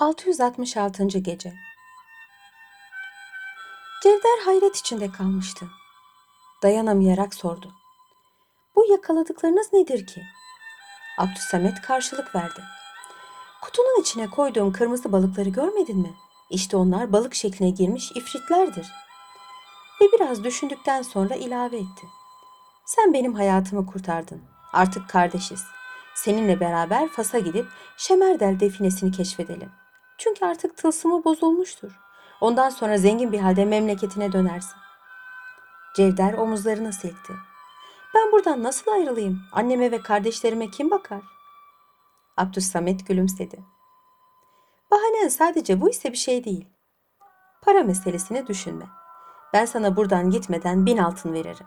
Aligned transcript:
666. 0.00 1.04
Gece 1.18 1.52
Cevder 4.02 4.44
hayret 4.44 4.76
içinde 4.76 5.12
kalmıştı. 5.12 5.66
Dayanamayarak 6.62 7.34
sordu. 7.34 7.72
Bu 8.76 8.86
yakaladıklarınız 8.92 9.72
nedir 9.72 10.06
ki? 10.06 10.22
Abdüsamet 11.18 11.80
karşılık 11.80 12.34
verdi. 12.34 12.62
Kutunun 13.62 14.00
içine 14.00 14.30
koyduğum 14.30 14.72
kırmızı 14.72 15.12
balıkları 15.12 15.48
görmedin 15.48 15.98
mi? 15.98 16.14
İşte 16.50 16.76
onlar 16.76 17.12
balık 17.12 17.34
şekline 17.34 17.70
girmiş 17.70 18.12
ifritlerdir. 18.14 18.92
Ve 20.00 20.04
biraz 20.12 20.44
düşündükten 20.44 21.02
sonra 21.02 21.34
ilave 21.34 21.76
etti. 21.76 22.06
Sen 22.84 23.12
benim 23.12 23.34
hayatımı 23.34 23.86
kurtardın. 23.86 24.42
Artık 24.72 25.08
kardeşiz. 25.08 25.64
Seninle 26.14 26.60
beraber 26.60 27.08
Fas'a 27.08 27.38
gidip 27.38 27.66
Şemerdel 27.96 28.60
definesini 28.60 29.12
keşfedelim. 29.12 29.79
Çünkü 30.22 30.46
artık 30.46 30.76
tılsımı 30.76 31.24
bozulmuştur. 31.24 32.00
Ondan 32.40 32.70
sonra 32.70 32.98
zengin 32.98 33.32
bir 33.32 33.40
halde 33.40 33.64
memleketine 33.64 34.32
dönersin. 34.32 34.76
Cevder 35.96 36.32
omuzlarını 36.32 36.92
silkti. 36.92 37.32
Ben 38.14 38.32
buradan 38.32 38.62
nasıl 38.62 38.90
ayrılayım? 38.90 39.40
Anneme 39.52 39.90
ve 39.90 40.02
kardeşlerime 40.02 40.70
kim 40.70 40.90
bakar? 40.90 41.22
Abdüssamet 42.36 43.06
gülümsedi. 43.06 43.64
Bahanen 44.90 45.28
sadece 45.28 45.80
bu 45.80 45.90
ise 45.90 46.12
bir 46.12 46.16
şey 46.16 46.44
değil. 46.44 46.68
Para 47.62 47.82
meselesini 47.82 48.46
düşünme. 48.46 48.84
Ben 49.52 49.64
sana 49.64 49.96
buradan 49.96 50.30
gitmeden 50.30 50.86
bin 50.86 50.98
altın 50.98 51.32
veririm. 51.32 51.66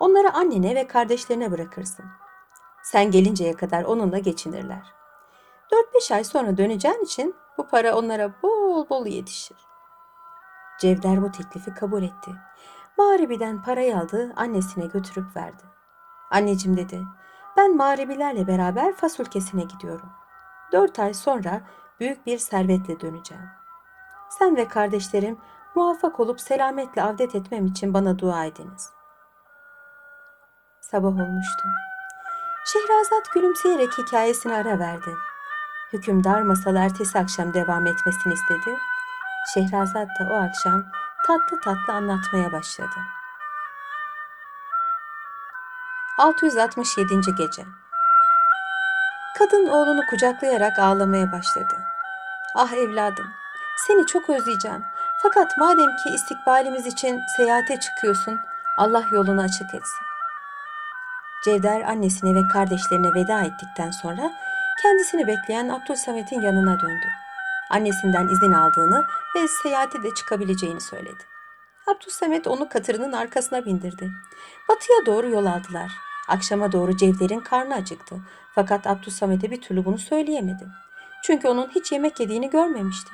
Onları 0.00 0.32
annene 0.32 0.74
ve 0.74 0.86
kardeşlerine 0.86 1.50
bırakırsın. 1.50 2.04
Sen 2.84 3.10
gelinceye 3.10 3.52
kadar 3.52 3.84
onunla 3.84 4.18
geçinirler. 4.18 4.92
4-5 5.72 6.14
ay 6.14 6.24
sonra 6.24 6.56
döneceğin 6.56 7.04
için 7.04 7.34
bu 7.58 7.68
para 7.68 7.96
onlara 7.96 8.32
bol 8.42 8.88
bol 8.88 9.06
yetişir. 9.06 9.56
Cevder 10.80 11.22
bu 11.22 11.30
teklifi 11.30 11.74
kabul 11.74 12.02
etti. 12.02 12.30
Mağribi'den 12.98 13.62
parayı 13.62 13.98
aldı, 13.98 14.32
annesine 14.36 14.86
götürüp 14.86 15.36
verdi. 15.36 15.62
Anneciğim 16.30 16.76
dedi, 16.76 17.02
ben 17.56 17.76
Mağribilerle 17.76 18.46
beraber 18.46 18.92
Fas 18.92 19.20
ülkesine 19.20 19.62
gidiyorum. 19.62 20.12
Dört 20.72 20.98
ay 20.98 21.14
sonra 21.14 21.60
büyük 22.00 22.26
bir 22.26 22.38
servetle 22.38 23.00
döneceğim. 23.00 23.44
Sen 24.28 24.56
ve 24.56 24.68
kardeşlerim 24.68 25.38
muvaffak 25.74 26.20
olup 26.20 26.40
selametle 26.40 27.02
avdet 27.02 27.34
etmem 27.34 27.66
için 27.66 27.94
bana 27.94 28.18
dua 28.18 28.44
ediniz. 28.44 28.90
Sabah 30.80 31.08
olmuştu. 31.08 31.68
Şehrazat 32.64 33.32
gülümseyerek 33.34 33.98
hikayesine 33.98 34.54
ara 34.54 34.78
verdi. 34.78 35.10
Hükümdar 35.92 36.42
masal 36.42 36.76
ertesi 36.76 37.18
akşam 37.18 37.54
devam 37.54 37.86
etmesini 37.86 38.34
istedi. 38.34 38.76
Şehrazat 39.54 40.08
da 40.20 40.28
o 40.30 40.34
akşam 40.34 40.84
tatlı 41.26 41.60
tatlı 41.60 41.92
anlatmaya 41.92 42.52
başladı. 42.52 42.96
667. 46.18 47.14
Gece 47.36 47.64
Kadın 49.38 49.66
oğlunu 49.66 50.06
kucaklayarak 50.10 50.78
ağlamaya 50.78 51.32
başladı. 51.32 51.76
Ah 52.54 52.72
evladım, 52.72 53.26
seni 53.86 54.06
çok 54.06 54.30
özleyeceğim. 54.30 54.84
Fakat 55.22 55.58
madem 55.58 55.96
ki 55.96 56.10
istikbalimiz 56.14 56.86
için 56.86 57.20
seyahate 57.36 57.80
çıkıyorsun, 57.80 58.40
Allah 58.78 59.04
yolunu 59.10 59.40
açık 59.40 59.74
etsin. 59.74 60.04
Cevder 61.44 61.80
annesine 61.80 62.34
ve 62.34 62.48
kardeşlerine 62.48 63.14
veda 63.14 63.42
ettikten 63.42 63.90
sonra 63.90 64.30
kendisini 64.82 65.26
bekleyen 65.26 65.68
Abdülsamet'in 65.68 66.40
yanına 66.40 66.80
döndü. 66.80 67.06
Annesinden 67.70 68.28
izin 68.28 68.52
aldığını 68.52 69.06
ve 69.36 69.48
seyahate 69.48 70.02
de 70.02 70.14
çıkabileceğini 70.14 70.80
söyledi. 70.80 71.24
Abdülsamet 71.86 72.46
onu 72.46 72.68
katırının 72.68 73.12
arkasına 73.12 73.64
bindirdi. 73.64 74.10
Batıya 74.68 75.06
doğru 75.06 75.28
yol 75.28 75.46
aldılar. 75.46 75.92
Akşama 76.28 76.72
doğru 76.72 76.96
Cevder'in 76.96 77.40
karnı 77.40 77.74
acıktı. 77.74 78.16
Fakat 78.54 78.86
Abdülsamet'e 78.86 79.50
bir 79.50 79.60
türlü 79.60 79.84
bunu 79.84 79.98
söyleyemedi. 79.98 80.66
Çünkü 81.22 81.48
onun 81.48 81.68
hiç 81.68 81.92
yemek 81.92 82.20
yediğini 82.20 82.50
görmemişti. 82.50 83.10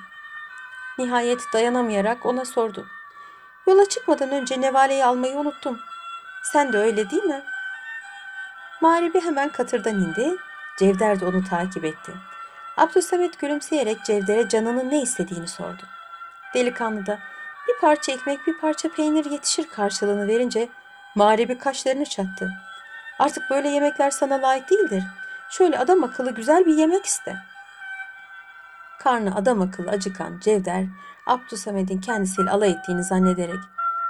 Nihayet 0.99 1.41
dayanamayarak 1.53 2.27
ona 2.27 2.45
sordu. 2.45 2.87
Yola 3.67 3.89
çıkmadan 3.89 4.31
önce 4.31 4.61
nevaleyi 4.61 5.05
almayı 5.05 5.35
unuttum. 5.35 5.79
Sen 6.43 6.73
de 6.73 6.79
öyle 6.79 7.11
değil 7.11 7.25
mi? 7.25 7.43
Mağribi 8.81 9.21
hemen 9.21 9.49
katırdan 9.49 9.95
indi. 9.95 10.37
Cevder 10.81 11.21
de 11.21 11.27
onu 11.27 11.45
takip 11.45 11.85
etti. 11.85 12.13
Abdülsamet 12.77 13.39
gülümseyerek 13.39 14.05
Cevder'e 14.05 14.49
canının 14.49 14.91
ne 14.91 15.03
istediğini 15.03 15.49
sordu. 15.49 15.83
Delikanlı 16.55 17.07
da 17.07 17.19
bir 17.69 17.81
parça 17.81 18.13
ekmek 18.13 18.47
bir 18.47 18.59
parça 18.59 18.89
peynir 18.89 19.25
yetişir 19.25 19.69
karşılığını 19.69 20.29
verince 20.29 20.69
Mağribi 21.15 21.59
kaşlarını 21.59 22.05
çattı. 22.05 22.51
Artık 23.19 23.51
böyle 23.51 23.69
yemekler 23.69 24.11
sana 24.11 24.43
layık 24.43 24.71
değildir. 24.71 25.05
Şöyle 25.51 25.79
adam 25.79 26.05
akıllı 26.05 26.31
güzel 26.31 26.67
bir 26.67 26.75
yemek 26.75 27.07
iste. 27.07 27.37
Karnı 28.99 29.35
adam 29.35 29.63
akıllı 29.63 29.91
acıkan 29.91 30.41
Cevder, 30.41 30.85
Abdülsamet'in 31.27 32.01
kendisiyle 32.01 32.51
alay 32.51 32.71
ettiğini 32.71 33.05
zannederek 33.05 33.61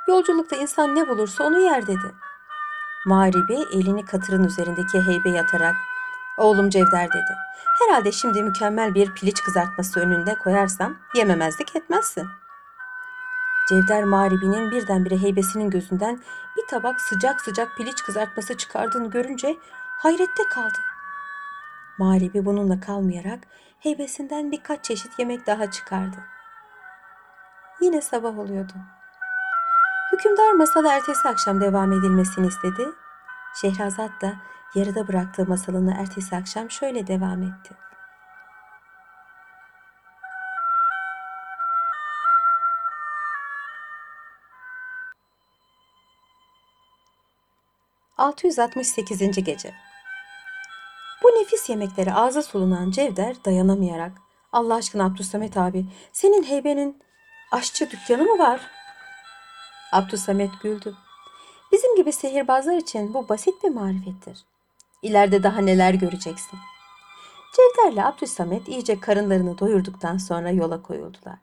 yolculukta 0.09 0.57
insan 0.57 0.95
ne 0.95 1.09
bulursa 1.09 1.45
onu 1.45 1.59
yer 1.61 1.87
dedi. 1.87 2.15
Mağribi 3.07 3.59
elini 3.73 4.05
katırın 4.05 4.45
üzerindeki 4.45 5.01
heybe 5.07 5.31
yatarak 5.31 5.77
oğlum 6.41 6.71
Cevder 6.71 7.09
dedi. 7.09 7.37
Herhalde 7.79 8.13
şimdi 8.13 8.43
mükemmel 8.43 8.95
bir 8.95 9.15
piliç 9.15 9.43
kızartması 9.43 10.01
önünde 10.01 10.35
koyarsam 10.35 10.97
yememezlik 11.15 11.77
etmezsin. 11.77 12.29
Cevder 13.69 14.05
Mağribi'nin 14.05 14.71
birdenbire 14.71 15.17
heybesinin 15.17 15.71
gözünden 15.71 16.21
bir 16.57 16.67
tabak 16.71 17.01
sıcak 17.01 17.41
sıcak 17.41 17.77
piliç 17.77 18.03
kızartması 18.03 18.57
çıkardığını 18.57 19.11
görünce 19.11 19.57
hayrette 19.99 20.43
kaldı. 20.51 20.79
Mağribi 21.99 22.45
bununla 22.45 22.81
kalmayarak 22.81 23.39
heybesinden 23.79 24.53
birkaç 24.53 24.85
çeşit 24.85 25.19
yemek 25.19 25.47
daha 25.47 25.71
çıkardı. 25.71 26.17
Yine 27.81 28.01
sabah 28.01 28.39
oluyordu. 28.39 28.73
Hükümdar 30.13 30.53
masada 30.53 30.95
ertesi 30.95 31.29
akşam 31.29 31.61
devam 31.61 31.93
edilmesini 31.93 32.47
istedi. 32.47 32.89
Şehrazat 33.61 34.11
da 34.23 34.33
yarıda 34.75 35.09
bıraktığı 35.09 35.47
masalını 35.47 35.95
ertesi 35.99 36.37
akşam 36.37 36.71
şöyle 36.71 37.07
devam 37.07 37.43
etti. 37.43 37.75
...668. 48.19 49.41
Gece 49.41 49.75
Bu 51.23 51.29
nefis 51.29 51.69
yemeklere 51.69 52.13
ağza 52.13 52.43
solunan 52.43 52.91
Cevder 52.91 53.45
dayanamayarak... 53.45 54.13
...Allah 54.53 54.75
aşkına 54.75 55.05
Abdülsamet 55.05 55.57
abi... 55.57 55.87
...senin 56.13 56.43
heybenin 56.43 57.03
aşçı 57.53 57.91
dükkanı 57.91 58.23
mı 58.23 58.39
var? 58.39 58.61
Abdülsamet 59.93 60.51
güldü. 60.63 60.95
Bizim 61.73 61.97
gibi 61.97 62.13
sihirbazlar 62.13 62.77
için 62.77 63.15
bu 63.15 63.29
basit 63.29 63.65
bir 63.65 63.69
marifettir. 63.69 64.45
İleride 65.03 65.43
daha 65.43 65.61
neler 65.61 65.95
göreceksin. 65.95 66.59
Cevder'le 67.57 68.05
Abdülsamet 68.05 68.69
iyice 68.69 69.01
karınlarını 69.01 69.59
doyurduktan 69.59 70.19
sonra 70.19 70.51
yola 70.51 70.83
koyuldular. 70.83 71.39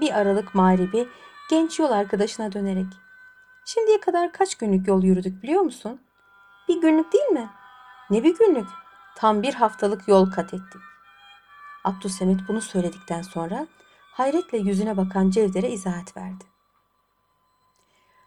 Bir 0.00 0.18
aralık 0.18 0.54
mağribi 0.54 1.08
genç 1.50 1.78
yol 1.78 1.90
arkadaşına 1.90 2.52
dönerek 2.52 2.86
Şimdiye 3.64 4.00
kadar 4.00 4.32
kaç 4.32 4.54
günlük 4.54 4.88
yol 4.88 5.02
yürüdük 5.02 5.42
biliyor 5.42 5.62
musun? 5.62 6.00
Bir 6.68 6.80
günlük 6.80 7.12
değil 7.12 7.24
mi? 7.24 7.50
Ne 8.10 8.24
bir 8.24 8.38
günlük? 8.38 8.68
Tam 9.16 9.42
bir 9.42 9.54
haftalık 9.54 10.08
yol 10.08 10.30
kat 10.30 10.54
ettik. 10.54 10.82
Abdülsamet 11.84 12.40
bunu 12.48 12.60
söyledikten 12.60 13.22
sonra 13.22 13.66
hayretle 14.12 14.58
yüzüne 14.58 14.96
bakan 14.96 15.30
Cevder'e 15.30 15.70
izahat 15.70 16.16
verdi. 16.16 16.44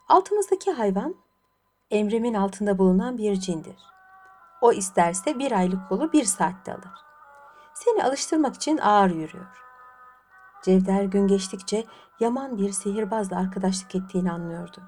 Altımızdaki 0.07 0.71
hayvan 0.71 1.15
emrimin 1.91 2.33
altında 2.33 2.77
bulunan 2.77 3.17
bir 3.17 3.35
cindir. 3.35 3.77
O 4.61 4.71
isterse 4.73 5.39
bir 5.39 5.51
aylık 5.51 5.91
yolu 5.91 6.13
bir 6.13 6.23
saatte 6.23 6.73
alır. 6.73 7.05
Seni 7.73 8.03
alıştırmak 8.03 8.55
için 8.55 8.77
ağır 8.77 9.09
yürüyor. 9.09 9.61
Cevder 10.63 11.03
gün 11.03 11.27
geçtikçe 11.27 11.85
yaman 12.19 12.57
bir 12.57 12.71
sihirbazla 12.71 13.37
arkadaşlık 13.37 13.95
ettiğini 13.95 14.31
anlıyordu. 14.31 14.81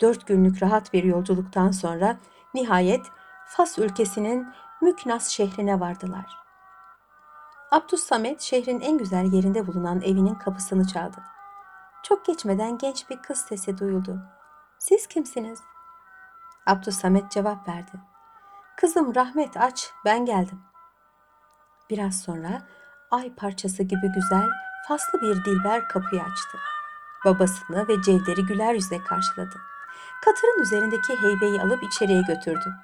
Dört 0.00 0.26
günlük 0.26 0.62
rahat 0.62 0.92
bir 0.92 1.04
yolculuktan 1.04 1.70
sonra 1.70 2.16
nihayet 2.54 3.06
Fas 3.46 3.78
ülkesinin 3.78 4.46
Müknas 4.82 5.28
şehrine 5.28 5.80
vardılar. 5.80 6.38
Abdus 7.70 8.02
Samet 8.02 8.40
şehrin 8.40 8.80
en 8.80 8.98
güzel 8.98 9.32
yerinde 9.32 9.66
bulunan 9.66 10.00
evinin 10.00 10.34
kapısını 10.34 10.86
çaldı. 10.86 11.16
Çok 12.02 12.24
geçmeden 12.24 12.78
genç 12.78 13.10
bir 13.10 13.16
kız 13.16 13.38
sesi 13.38 13.78
duyuldu. 13.78 14.18
Siz 14.78 15.06
kimsiniz? 15.06 15.60
Abdülsamet 16.66 17.30
cevap 17.30 17.68
verdi. 17.68 17.92
Kızım 18.76 19.14
rahmet 19.14 19.56
aç 19.56 19.92
ben 20.04 20.26
geldim. 20.26 20.60
Biraz 21.90 22.20
sonra 22.20 22.62
ay 23.10 23.34
parçası 23.34 23.82
gibi 23.82 24.12
güzel, 24.12 24.48
faslı 24.88 25.20
bir 25.20 25.44
dilber 25.44 25.88
kapıyı 25.88 26.22
açtı. 26.22 26.58
Babasını 27.24 27.88
ve 27.88 28.02
Cevder'i 28.02 28.46
güler 28.46 28.74
yüzle 28.74 29.04
karşıladı. 29.04 29.56
Katırın 30.24 30.62
üzerindeki 30.62 31.16
heybeyi 31.20 31.60
alıp 31.60 31.82
içeriye 31.82 32.22
götürdü. 32.22 32.74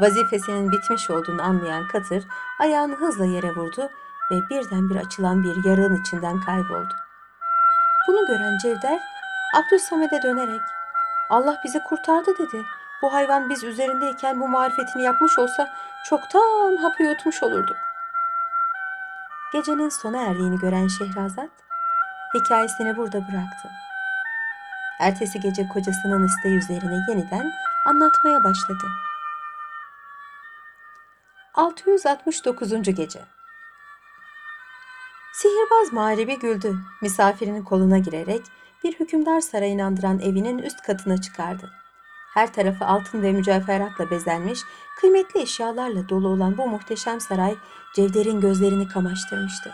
Vazifesinin 0.00 0.72
bitmiş 0.72 1.10
olduğunu 1.10 1.42
anlayan 1.42 1.88
katır 1.88 2.24
ayağını 2.60 2.94
hızla 2.94 3.24
yere 3.24 3.54
vurdu 3.54 3.88
ve 4.30 4.48
birdenbire 4.50 4.98
açılan 4.98 5.44
bir 5.44 5.64
yarığın 5.64 6.00
içinden 6.00 6.40
kayboldu. 6.40 6.94
Bunu 8.08 8.26
gören 8.26 8.58
Cevder 8.58 9.00
Abdülsamed'e 9.54 10.22
dönerek 10.22 10.62
Allah 11.30 11.60
bizi 11.64 11.78
kurtardı 11.84 12.38
dedi. 12.38 12.64
Bu 13.02 13.12
hayvan 13.12 13.50
biz 13.50 13.64
üzerindeyken 13.64 14.40
bu 14.40 14.48
marifetini 14.48 15.02
yapmış 15.02 15.38
olsa 15.38 15.74
çoktan 16.04 16.76
hapı 16.76 17.02
yutmuş 17.02 17.42
olurduk. 17.42 17.76
Gecenin 19.52 19.88
sona 19.88 20.22
erdiğini 20.22 20.58
gören 20.58 20.88
Şehrazat 20.88 21.50
hikayesini 22.34 22.96
burada 22.96 23.18
bıraktı. 23.18 23.68
Ertesi 25.00 25.40
gece 25.40 25.68
kocasının 25.68 26.26
isteği 26.26 26.56
üzerine 26.56 27.04
yeniden 27.08 27.52
anlatmaya 27.86 28.44
başladı. 28.44 28.86
669. 31.54 32.82
Gece 32.82 33.20
Sihirbaz 35.32 35.92
mağribi 35.92 36.38
güldü. 36.38 36.76
Misafirinin 37.02 37.64
koluna 37.64 37.98
girerek 37.98 38.42
bir 38.84 39.00
hükümdar 39.00 39.40
sarayını 39.40 39.84
andıran 39.84 40.20
evinin 40.20 40.58
üst 40.58 40.82
katına 40.82 41.20
çıkardı. 41.20 41.79
Her 42.34 42.52
tarafı 42.52 42.84
altın 42.84 43.22
ve 43.22 43.32
mücevheratla 43.32 44.10
bezenmiş, 44.10 44.60
kıymetli 45.00 45.40
eşyalarla 45.40 46.08
dolu 46.08 46.28
olan 46.28 46.58
bu 46.58 46.66
muhteşem 46.66 47.20
saray 47.20 47.54
Cevder'in 47.94 48.40
gözlerini 48.40 48.88
kamaştırmıştı. 48.88 49.72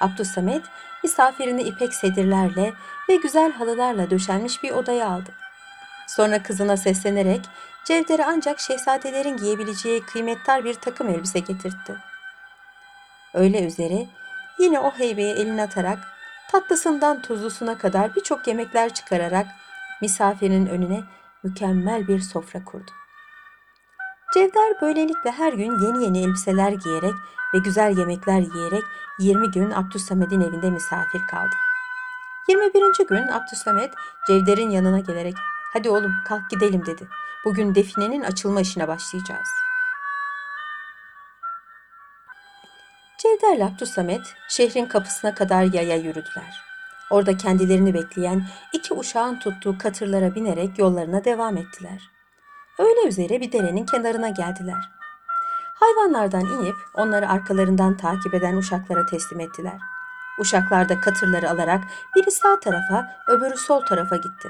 Abdüsamet 0.00 0.62
misafirini 1.02 1.62
ipek 1.62 1.94
sedirlerle 1.94 2.72
ve 3.08 3.16
güzel 3.16 3.52
halılarla 3.52 4.10
döşenmiş 4.10 4.62
bir 4.62 4.70
odaya 4.70 5.08
aldı. 5.08 5.30
Sonra 6.06 6.42
kızına 6.42 6.76
seslenerek 6.76 7.40
Cevder'e 7.84 8.24
ancak 8.24 8.60
şehzadelerin 8.60 9.36
giyebileceği 9.36 10.02
kıymettar 10.02 10.64
bir 10.64 10.74
takım 10.74 11.08
elbise 11.08 11.38
getirtti. 11.38 11.96
Öyle 13.34 13.66
üzere 13.66 14.06
yine 14.58 14.78
o 14.80 14.90
heybeye 14.90 15.32
elini 15.32 15.62
atarak 15.62 15.98
tatlısından 16.50 17.22
tuzlusuna 17.22 17.78
kadar 17.78 18.14
birçok 18.14 18.46
yemekler 18.46 18.94
çıkararak 18.94 19.46
misafirin 20.00 20.66
önüne 20.66 21.02
mükemmel 21.44 22.08
bir 22.08 22.20
sofra 22.20 22.64
kurdu. 22.64 22.90
Cevder 24.34 24.80
böylelikle 24.82 25.30
her 25.30 25.52
gün 25.52 25.80
yeni 25.80 26.04
yeni 26.04 26.18
elbiseler 26.18 26.72
giyerek 26.72 27.14
ve 27.54 27.58
güzel 27.58 27.98
yemekler 27.98 28.40
yiyerek 28.40 28.84
20 29.18 29.50
gün 29.50 29.70
Abdüssamed'in 29.70 30.40
evinde 30.40 30.70
misafir 30.70 31.20
kaldı. 31.30 31.54
21. 32.48 33.06
gün 33.08 33.28
Abdüssamed 33.28 33.92
Cevder'in 34.26 34.70
yanına 34.70 34.98
gelerek 34.98 35.34
hadi 35.72 35.90
oğlum 35.90 36.12
kalk 36.24 36.50
gidelim 36.50 36.86
dedi. 36.86 37.08
Bugün 37.44 37.74
definenin 37.74 38.22
açılma 38.22 38.60
işine 38.60 38.88
başlayacağız. 38.88 39.48
Cevder'le 43.18 43.66
Abdüssamet 43.66 44.34
şehrin 44.48 44.86
kapısına 44.86 45.34
kadar 45.34 45.62
yaya 45.62 45.96
yürüdüler. 45.96 46.67
Orada 47.10 47.36
kendilerini 47.36 47.94
bekleyen 47.94 48.48
iki 48.72 48.94
uşağın 48.94 49.38
tuttuğu 49.38 49.78
katırlara 49.78 50.34
binerek 50.34 50.78
yollarına 50.78 51.24
devam 51.24 51.56
ettiler. 51.56 52.10
Öyle 52.78 53.08
üzere 53.08 53.40
bir 53.40 53.52
derenin 53.52 53.86
kenarına 53.86 54.28
geldiler. 54.28 54.90
Hayvanlardan 55.74 56.46
inip 56.46 56.76
onları 56.94 57.28
arkalarından 57.28 57.96
takip 57.96 58.34
eden 58.34 58.56
uşaklara 58.56 59.06
teslim 59.06 59.40
ettiler. 59.40 59.78
Uşaklar 60.38 60.88
da 60.88 61.00
katırları 61.00 61.50
alarak 61.50 61.84
biri 62.16 62.30
sağ 62.30 62.60
tarafa, 62.60 63.16
öbürü 63.28 63.56
sol 63.56 63.80
tarafa 63.80 64.16
gitti. 64.16 64.48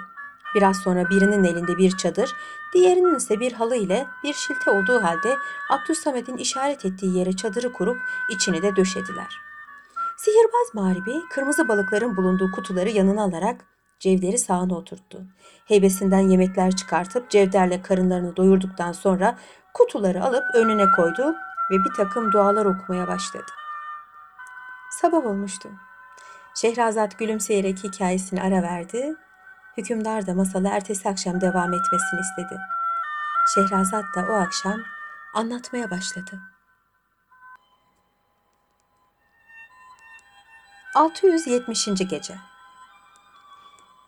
Biraz 0.54 0.76
sonra 0.76 1.10
birinin 1.10 1.44
elinde 1.44 1.78
bir 1.78 1.96
çadır, 1.96 2.34
diğerinin 2.74 3.14
ise 3.14 3.40
bir 3.40 3.52
halı 3.52 3.76
ile 3.76 4.06
bir 4.24 4.34
şilte 4.34 4.70
olduğu 4.70 5.02
halde 5.02 5.36
Abdülsamed'in 5.70 6.36
işaret 6.36 6.84
ettiği 6.84 7.18
yere 7.18 7.36
çadırı 7.36 7.72
kurup 7.72 7.98
içini 8.30 8.62
de 8.62 8.76
döşediler. 8.76 9.47
Sihirbaz 10.28 10.74
mağribi 10.74 11.28
kırmızı 11.30 11.68
balıkların 11.68 12.16
bulunduğu 12.16 12.50
kutuları 12.50 12.90
yanına 12.90 13.22
alarak 13.22 13.64
Cevder'i 14.00 14.38
sağına 14.38 14.74
oturttu. 14.74 15.22
Heybesinden 15.64 16.28
yemekler 16.28 16.76
çıkartıp 16.76 17.30
Cevder'le 17.30 17.82
karınlarını 17.82 18.36
doyurduktan 18.36 18.92
sonra 18.92 19.38
kutuları 19.74 20.24
alıp 20.24 20.44
önüne 20.54 20.84
koydu 20.96 21.34
ve 21.70 21.76
bir 21.84 21.94
takım 21.96 22.32
dualar 22.32 22.66
okumaya 22.66 23.08
başladı. 23.08 23.52
Sabah 25.00 25.26
olmuştu. 25.26 25.68
Şehrazat 26.54 27.18
gülümseyerek 27.18 27.84
hikayesini 27.84 28.42
ara 28.42 28.62
verdi. 28.62 29.14
Hükümdar 29.76 30.26
da 30.26 30.34
masalı 30.34 30.68
ertesi 30.68 31.08
akşam 31.08 31.40
devam 31.40 31.72
etmesini 31.74 32.20
istedi. 32.20 32.60
Şehrazat 33.54 34.04
da 34.16 34.26
o 34.30 34.32
akşam 34.32 34.80
anlatmaya 35.34 35.90
başladı. 35.90 36.40
670. 40.94 41.86
Gece 42.10 42.34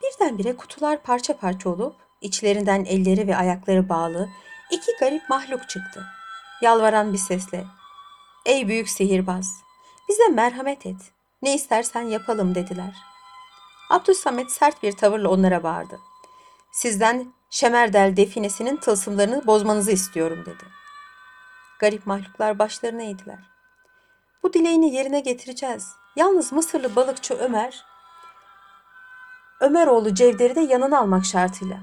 Birdenbire 0.03 0.56
kutular 0.56 1.03
parça 1.03 1.37
parça 1.37 1.71
olup 1.71 1.97
içlerinden 2.21 2.85
elleri 2.85 3.27
ve 3.27 3.37
ayakları 3.37 3.88
bağlı 3.88 4.29
iki 4.71 4.93
garip 5.00 5.29
mahluk 5.29 5.69
çıktı. 5.69 6.06
Yalvaran 6.62 7.12
bir 7.12 7.19
sesle 7.19 7.65
''Ey 8.47 8.69
büyük 8.69 8.88
sihirbaz, 8.88 9.62
bize 10.09 10.29
merhamet 10.29 10.87
et, 10.87 11.12
ne 11.43 11.55
istersen 11.55 12.03
yapalım.'' 12.03 12.55
dediler. 12.55 12.94
Abdülsamet 13.91 14.53
sert 14.53 14.83
bir 14.83 14.93
tavırla 14.93 15.29
onlara 15.29 15.62
bağırdı. 15.62 16.00
''Sizden 16.73 17.33
Şemerdel 17.50 18.17
definesinin 18.17 18.76
tılsımlarını 18.76 19.47
bozmanızı 19.47 19.91
istiyorum.'' 19.91 20.47
dedi. 20.47 20.65
Garip 21.79 22.06
mahluklar 22.06 22.59
başlarını 22.59 23.03
eğdiler. 23.03 23.50
''Bu 24.43 24.53
dileğini 24.53 24.94
yerine 24.94 25.21
getireceğiz. 25.21 26.00
Yalnız 26.17 26.53
Mısırlı 26.53 26.97
balıkçı 26.97 27.35
Ömer 27.35 27.85
Ömeroğlu 29.61 30.15
Cevder'i 30.15 30.55
de 30.55 30.61
yanına 30.61 30.99
almak 30.99 31.25
şartıyla. 31.25 31.77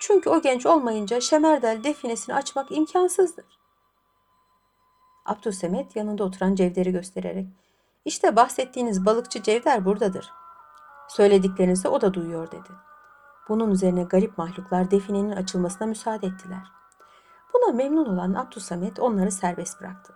Çünkü 0.00 0.30
o 0.30 0.42
genç 0.42 0.66
olmayınca 0.66 1.20
Şemerdel 1.20 1.84
definesini 1.84 2.34
açmak 2.34 2.72
imkansızdır. 2.72 3.58
Abdülsemet 5.24 5.96
yanında 5.96 6.24
oturan 6.24 6.54
Cevder'i 6.54 6.92
göstererek 6.92 7.46
işte 8.04 8.36
bahsettiğiniz 8.36 9.06
balıkçı 9.06 9.42
Cevder 9.42 9.84
buradadır. 9.84 10.32
Söylediklerinizi 11.08 11.88
o 11.88 12.00
da 12.00 12.14
duyuyor 12.14 12.50
dedi. 12.50 12.70
Bunun 13.48 13.70
üzerine 13.70 14.02
garip 14.02 14.38
mahluklar 14.38 14.90
definenin 14.90 15.36
açılmasına 15.36 15.86
müsaade 15.86 16.26
ettiler. 16.26 16.62
Buna 17.54 17.72
memnun 17.72 18.06
olan 18.06 18.34
Abdülsamet 18.34 19.00
onları 19.00 19.32
serbest 19.32 19.80
bıraktı. 19.80 20.14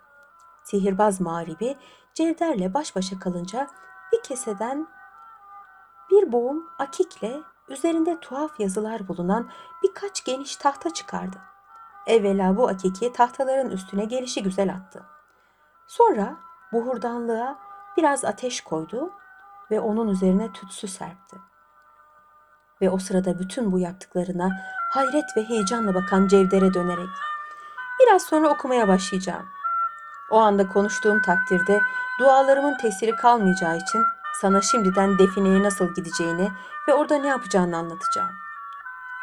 Sihirbaz 0.65 1.21
mağribi 1.21 1.77
Cevder'le 2.15 2.75
baş 2.75 2.97
başa 2.97 3.19
kalınca 3.19 3.69
bir 4.13 4.23
keseden 4.23 4.87
bir 6.11 6.33
boğum 6.33 6.67
akikle 6.79 7.41
üzerinde 7.69 8.21
tuhaf 8.21 8.61
yazılar 8.61 9.09
bulunan 9.09 9.51
birkaç 9.83 10.25
geniş 10.25 10.57
tahta 10.57 10.91
çıkardı. 10.95 11.37
Evvela 12.07 12.57
bu 12.57 12.69
akiki 12.69 13.13
tahtaların 13.13 13.71
üstüne 13.71 14.05
gelişi 14.05 14.43
güzel 14.43 14.73
attı. 14.73 15.03
Sonra 15.87 16.37
buhurdanlığa 16.73 17.59
biraz 17.97 18.25
ateş 18.25 18.61
koydu 18.61 19.13
ve 19.71 19.81
onun 19.81 20.09
üzerine 20.09 20.53
tütsü 20.53 20.89
serpti. 20.89 21.37
Ve 22.81 22.91
o 22.91 22.99
sırada 22.99 23.39
bütün 23.39 23.73
bu 23.73 23.79
yaptıklarına 23.79 24.51
hayret 24.93 25.37
ve 25.37 25.45
heyecanla 25.45 25.95
bakan 25.95 26.29
Cevder'e 26.29 26.75
dönerek 26.75 27.09
biraz 28.01 28.23
sonra 28.23 28.49
okumaya 28.49 28.89
başlayacağım. 28.89 29.60
O 30.31 30.39
anda 30.39 30.69
konuştuğum 30.69 31.23
takdirde 31.23 31.81
dualarımın 32.21 32.77
tesiri 32.77 33.17
kalmayacağı 33.17 33.77
için 33.77 34.05
sana 34.41 34.63
şimdiden 34.63 35.19
defineye 35.19 35.63
nasıl 35.63 35.95
gideceğini 35.95 36.51
ve 36.89 36.95
orada 36.95 37.19
ne 37.19 37.29
yapacağını 37.29 37.77
anlatacağım. 37.77 38.31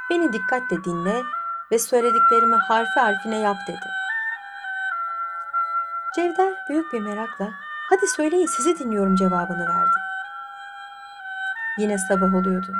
Beni 0.09 0.33
dikkatle 0.33 0.83
dinle 0.83 1.23
ve 1.71 1.79
söylediklerimi 1.79 2.55
harfi 2.55 2.99
harfine 2.99 3.39
yap 3.39 3.57
dedi. 3.67 3.89
Cevder 6.15 6.53
büyük 6.69 6.93
bir 6.93 6.99
merakla 6.99 7.49
hadi 7.89 8.07
söyleyin 8.07 8.45
sizi 8.45 8.79
dinliyorum 8.79 9.15
cevabını 9.15 9.67
verdi. 9.67 9.97
Yine 11.77 11.97
sabah 11.97 12.35
oluyordu. 12.35 12.73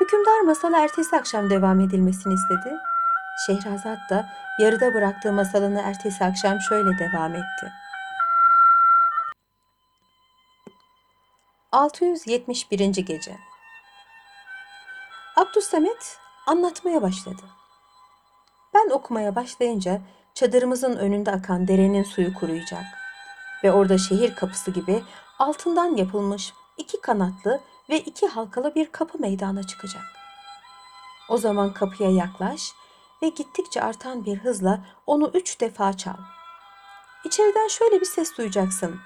Hükümdar 0.00 0.40
masala 0.40 0.80
ertesi 0.80 1.16
akşam 1.16 1.50
devam 1.50 1.80
edilmesini 1.80 2.34
istedi. 2.34 2.78
Şehrazat 3.46 4.10
da 4.10 4.28
yarıda 4.58 4.94
bıraktığı 4.94 5.32
masalını 5.32 5.80
ertesi 5.80 6.24
akşam 6.24 6.60
şöyle 6.60 6.98
devam 6.98 7.34
etti. 7.34 7.72
671. 11.72 12.78
Gece 12.78 13.36
Abdüssamet 15.36 16.18
anlatmaya 16.46 17.02
başladı. 17.02 17.42
Ben 18.74 18.90
okumaya 18.90 19.36
başlayınca 19.36 20.00
çadırımızın 20.34 20.96
önünde 20.96 21.30
akan 21.30 21.68
derenin 21.68 22.02
suyu 22.02 22.34
kuruyacak. 22.34 22.84
ve 23.64 23.72
orada 23.72 23.98
şehir 23.98 24.34
kapısı 24.34 24.70
gibi 24.70 25.02
altından 25.38 25.96
yapılmış 25.96 26.52
iki 26.78 27.00
kanatlı 27.00 27.60
ve 27.90 28.00
iki 28.00 28.26
halkalı 28.26 28.74
bir 28.74 28.92
kapı 28.92 29.18
meydana 29.18 29.62
çıkacak. 29.66 30.02
O 31.28 31.36
zaman 31.36 31.72
kapıya 31.72 32.10
yaklaş 32.10 32.72
ve 33.22 33.28
gittikçe 33.28 33.82
artan 33.82 34.24
bir 34.24 34.38
hızla 34.38 34.84
onu 35.06 35.30
üç 35.34 35.60
defa 35.60 35.96
çal. 35.96 36.16
İçeriden 37.24 37.68
şöyle 37.68 38.00
bir 38.00 38.06
ses 38.06 38.38
duyacaksın. 38.38 39.00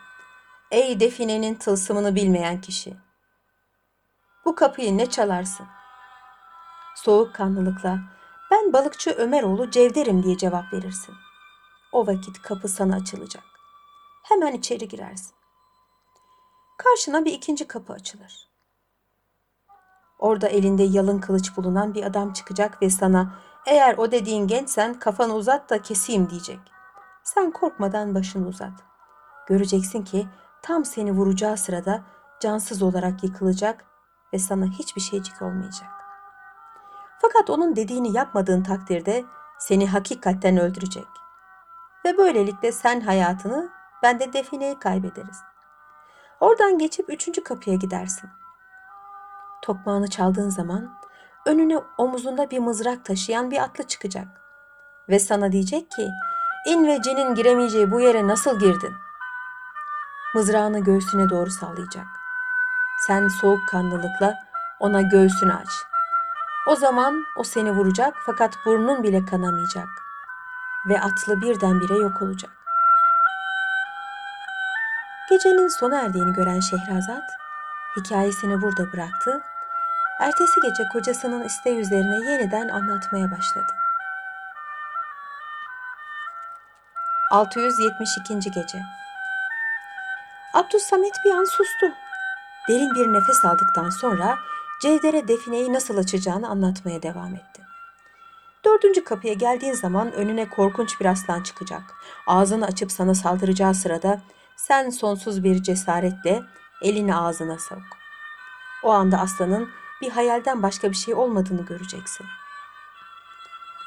Ey 0.71 1.01
definenin 1.01 1.55
tılsımını 1.55 2.15
bilmeyen 2.15 2.61
kişi. 2.61 2.97
Bu 4.45 4.55
kapıyı 4.55 4.99
ne 4.99 5.11
çalarsın? 5.11 5.67
Soğukkanlılıkla 6.97 7.99
ben 8.51 8.73
balıkçı 8.73 9.11
Ömeroğlu 9.11 9.71
Cevder'im 9.71 10.23
diye 10.23 10.37
cevap 10.37 10.73
verirsin. 10.73 11.15
O 11.93 12.07
vakit 12.07 12.43
kapı 12.43 12.69
sana 12.69 12.97
açılacak. 12.97 13.45
Hemen 14.23 14.53
içeri 14.53 14.89
girersin. 14.89 15.35
Karşına 16.79 17.25
bir 17.25 17.33
ikinci 17.33 17.67
kapı 17.67 17.93
açılır. 17.93 18.49
Orada 20.19 20.49
elinde 20.49 20.83
yalın 20.83 21.19
kılıç 21.19 21.57
bulunan 21.57 21.95
bir 21.95 22.05
adam 22.05 22.33
çıkacak 22.33 22.83
ve 22.83 22.91
sana 22.91 23.35
eğer 23.67 23.99
o 23.99 24.11
dediğin 24.11 24.47
gençsen 24.47 24.99
kafanı 24.99 25.35
uzat 25.35 25.71
da 25.71 25.83
keseyim 25.83 26.31
diyecek. 26.31 26.61
Sen 27.23 27.51
korkmadan 27.51 28.15
başını 28.15 28.49
uzat. 28.49 28.73
Göreceksin 29.47 30.03
ki 30.05 30.29
tam 30.63 30.85
seni 30.85 31.13
vuracağı 31.13 31.57
sırada 31.57 32.03
cansız 32.41 32.83
olarak 32.83 33.25
yıkılacak 33.25 33.85
ve 34.33 34.39
sana 34.39 34.67
hiçbir 34.67 35.01
şeycik 35.01 35.43
olmayacak. 35.43 35.89
Fakat 37.19 37.51
onun 37.51 37.77
dediğini 37.77 38.17
yapmadığın 38.17 38.63
takdirde 38.63 39.25
seni 39.59 39.89
hakikatten 39.89 40.57
öldürecek. 40.57 41.07
Ve 42.05 42.19
böylelikle 42.19 42.73
sen 42.73 43.01
hayatını, 43.01 43.69
ben 44.03 44.21
de 44.21 44.33
defineyi 44.33 44.79
kaybederiz. 44.79 45.39
Oradan 46.41 46.79
geçip 46.79 47.11
üçüncü 47.11 47.45
kapıya 47.45 47.77
gidersin. 47.77 48.31
Tokmağını 49.63 50.11
çaldığın 50.11 50.51
zaman 50.51 50.99
önüne 51.47 51.79
omuzunda 51.99 52.51
bir 52.51 52.59
mızrak 52.59 53.05
taşıyan 53.05 53.51
bir 53.51 53.63
atlı 53.63 53.85
çıkacak. 53.85 54.29
Ve 55.09 55.19
sana 55.19 55.53
diyecek 55.53 55.91
ki, 55.91 56.09
in 56.67 56.87
ve 56.87 57.03
cinin 57.03 57.35
giremeyeceği 57.35 57.91
bu 57.91 58.01
yere 58.01 58.27
nasıl 58.27 58.59
girdin? 58.59 58.95
Mızrağını 60.35 60.79
göğsüne 60.85 61.31
doğru 61.31 61.51
sallayacak. 61.51 62.07
Sen 63.07 63.29
soğukkanlılıkla 63.29 64.35
ona 64.81 65.03
göğsünü 65.03 65.53
aç. 65.53 65.69
O 66.69 66.77
zaman 66.77 67.25
o 67.37 67.45
seni 67.45 67.71
vuracak 67.71 68.15
fakat 68.27 68.55
burnun 68.67 69.03
bile 69.03 69.25
kanamayacak. 69.25 69.89
Ve 70.89 71.01
atlı 71.01 71.43
birdenbire 71.43 71.95
yok 71.95 72.23
olacak. 72.23 72.51
Gecenin 75.31 75.69
sona 75.69 76.01
erdiğini 76.01 76.33
gören 76.33 76.61
Şehrazat, 76.61 77.31
hikayesini 77.97 78.63
burada 78.63 78.93
bıraktı. 78.93 79.43
Ertesi 80.21 80.61
gece 80.61 80.89
kocasının 80.93 81.45
isteği 81.45 81.77
üzerine 81.77 82.31
yeniden 82.31 82.69
anlatmaya 82.69 83.31
başladı. 83.31 83.73
672. 87.31 88.51
Gece 88.51 88.83
Abdüssamet 90.55 91.13
bir 91.25 91.31
an 91.31 91.45
sustu. 91.45 91.87
Derin 92.69 92.95
bir 92.95 93.13
nefes 93.13 93.45
aldıktan 93.45 93.91
sonra 93.91 94.39
Cevder'e 94.83 95.29
defineyi 95.29 95.73
nasıl 95.73 95.99
açacağını 95.99 96.49
anlatmaya 96.49 97.03
devam 97.03 97.35
etti. 97.35 97.63
Dördüncü 98.65 99.05
kapıya 99.05 99.35
geldiğin 99.35 99.75
zaman 99.75 100.13
önüne 100.13 100.49
korkunç 100.49 101.01
bir 101.01 101.07
aslan 101.07 101.43
çıkacak. 101.43 101.83
Ağzını 102.27 102.67
açıp 102.67 102.93
sana 102.93 103.15
saldıracağı 103.15 103.75
sırada 103.75 104.21
sen 104.57 104.91
sonsuz 104.91 105.45
bir 105.45 105.63
cesaretle 105.63 106.43
elini 106.83 107.17
ağzına 107.17 107.59
sok. 107.59 107.83
O 108.83 108.91
anda 108.91 109.19
aslanın 109.19 109.69
bir 110.01 110.11
hayalden 110.11 110.63
başka 110.63 110.91
bir 110.91 110.97
şey 110.97 111.15
olmadığını 111.15 111.65
göreceksin. 111.65 112.27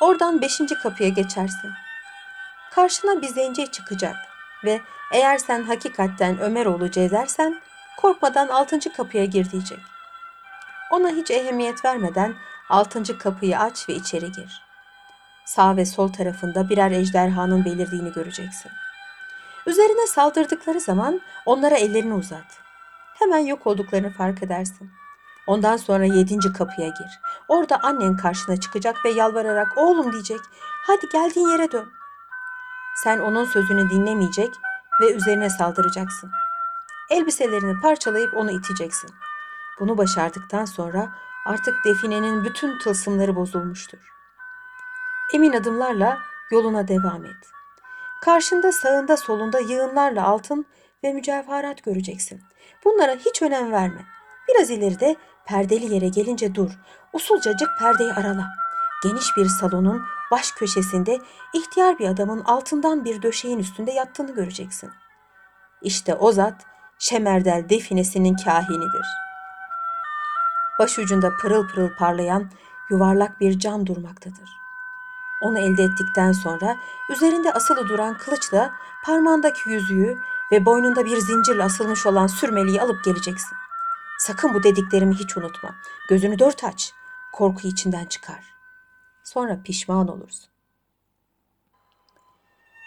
Oradan 0.01 0.41
beşinci 0.41 0.75
kapıya 0.75 1.09
geçersin. 1.09 1.71
Karşına 2.71 3.21
bir 3.21 3.27
zenci 3.27 3.71
çıkacak 3.71 4.15
ve 4.63 4.81
eğer 5.13 5.37
sen 5.37 5.63
hakikatten 5.63 6.39
Ömeroğlu 6.39 6.91
Cevdersen 6.91 7.61
korkmadan 7.97 8.47
altıncı 8.47 8.93
kapıya 8.93 9.25
gir 9.25 9.51
diyecek. 9.51 9.79
Ona 10.91 11.09
hiç 11.09 11.31
ehemmiyet 11.31 11.85
vermeden 11.85 12.35
altıncı 12.69 13.17
kapıyı 13.17 13.59
aç 13.59 13.89
ve 13.89 13.93
içeri 13.93 14.31
gir. 14.31 14.61
Sağ 15.45 15.77
ve 15.77 15.85
sol 15.85 16.13
tarafında 16.13 16.69
birer 16.69 16.91
ejderhanın 16.91 17.65
belirdiğini 17.65 18.11
göreceksin. 18.11 18.71
Üzerine 19.65 20.07
saldırdıkları 20.07 20.79
zaman 20.79 21.21
onlara 21.45 21.75
ellerini 21.75 22.13
uzat. 22.13 22.59
Hemen 23.19 23.39
yok 23.39 23.67
olduklarını 23.67 24.11
fark 24.11 24.43
edersin. 24.43 24.91
Ondan 25.49 25.77
sonra 25.77 26.05
yedinci 26.05 26.53
kapıya 26.53 26.87
gir. 26.87 27.19
Orada 27.47 27.79
annen 27.83 28.17
karşına 28.17 28.59
çıkacak 28.59 29.05
ve 29.05 29.09
yalvararak 29.09 29.77
oğlum 29.77 30.11
diyecek. 30.11 30.39
Hadi 30.87 31.09
geldiğin 31.09 31.47
yere 31.47 31.71
dön. 31.71 31.89
Sen 33.03 33.19
onun 33.19 33.45
sözünü 33.45 33.89
dinlemeyecek 33.89 34.49
ve 35.01 35.13
üzerine 35.13 35.49
saldıracaksın. 35.49 36.31
Elbiselerini 37.09 37.81
parçalayıp 37.81 38.37
onu 38.37 38.51
iteceksin. 38.51 39.09
Bunu 39.79 39.97
başardıktan 39.97 40.65
sonra 40.65 41.09
artık 41.45 41.85
definenin 41.85 42.43
bütün 42.43 42.79
tılsımları 42.79 43.35
bozulmuştur. 43.35 43.99
Emin 45.33 45.53
adımlarla 45.53 46.17
yoluna 46.51 46.87
devam 46.87 47.25
et. 47.25 47.47
Karşında 48.21 48.71
sağında 48.71 49.17
solunda 49.17 49.59
yığınlarla 49.59 50.23
altın 50.23 50.65
ve 51.03 51.13
mücevherat 51.13 51.83
göreceksin. 51.83 52.41
Bunlara 52.85 53.15
hiç 53.15 53.41
önem 53.41 53.71
verme. 53.71 54.05
Biraz 54.49 54.69
ileride 54.69 55.15
perdeli 55.49 55.93
yere 55.93 56.07
gelince 56.07 56.55
dur. 56.55 56.71
Usulcacık 57.13 57.69
perdeyi 57.79 58.13
arala. 58.13 58.47
Geniş 59.03 59.37
bir 59.37 59.45
salonun 59.45 60.01
baş 60.31 60.51
köşesinde 60.51 61.19
ihtiyar 61.53 61.99
bir 61.99 62.07
adamın 62.07 62.43
altından 62.43 63.05
bir 63.05 63.21
döşeğin 63.21 63.59
üstünde 63.59 63.91
yattığını 63.91 64.35
göreceksin. 64.35 64.91
İşte 65.81 66.15
o 66.15 66.31
zat 66.31 66.65
Şemerdel 66.99 67.69
definesinin 67.69 68.35
kahinidir. 68.35 69.05
Başucunda 70.79 71.29
pırıl 71.41 71.67
pırıl 71.67 71.89
parlayan 71.99 72.51
yuvarlak 72.89 73.39
bir 73.39 73.59
cam 73.59 73.87
durmaktadır. 73.87 74.49
Onu 75.41 75.59
elde 75.59 75.83
ettikten 75.83 76.31
sonra 76.31 76.75
üzerinde 77.09 77.53
asılı 77.53 77.89
duran 77.89 78.17
kılıçla 78.17 78.71
parmağındaki 79.05 79.69
yüzüğü 79.69 80.17
ve 80.51 80.65
boynunda 80.65 81.05
bir 81.05 81.17
zincirle 81.17 81.63
asılmış 81.63 82.05
olan 82.05 82.27
sürmeliği 82.27 82.81
alıp 82.81 83.03
geleceksin. 83.03 83.57
Sakın 84.19 84.53
bu 84.53 84.63
dediklerimi 84.63 85.15
hiç 85.15 85.37
unutma. 85.37 85.75
Gözünü 86.09 86.39
dört 86.39 86.63
aç. 86.63 86.93
Korku 87.33 87.67
içinden 87.67 88.05
çıkar. 88.05 88.43
Sonra 89.23 89.61
pişman 89.63 90.07
olursun. 90.07 90.49